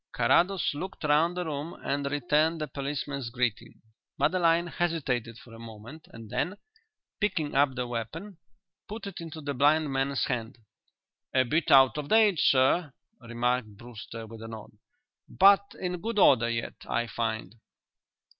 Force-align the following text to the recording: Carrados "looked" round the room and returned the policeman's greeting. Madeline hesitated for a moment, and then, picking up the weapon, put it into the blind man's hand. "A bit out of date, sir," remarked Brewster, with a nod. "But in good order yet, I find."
Carrados 0.13 0.73
"looked" 0.73 1.03
round 1.03 1.37
the 1.37 1.45
room 1.45 1.77
and 1.83 2.07
returned 2.09 2.59
the 2.59 2.67
policeman's 2.67 3.29
greeting. 3.29 3.79
Madeline 4.17 4.65
hesitated 4.65 5.37
for 5.37 5.53
a 5.53 5.59
moment, 5.59 6.07
and 6.09 6.31
then, 6.31 6.57
picking 7.19 7.53
up 7.53 7.75
the 7.75 7.85
weapon, 7.85 8.39
put 8.87 9.05
it 9.05 9.21
into 9.21 9.41
the 9.41 9.53
blind 9.53 9.93
man's 9.93 10.25
hand. 10.25 10.57
"A 11.35 11.43
bit 11.45 11.69
out 11.69 11.99
of 11.99 12.09
date, 12.09 12.39
sir," 12.39 12.91
remarked 13.19 13.77
Brewster, 13.77 14.25
with 14.25 14.41
a 14.41 14.47
nod. 14.47 14.71
"But 15.29 15.75
in 15.79 16.01
good 16.01 16.17
order 16.17 16.49
yet, 16.49 16.73
I 16.89 17.05
find." 17.05 17.53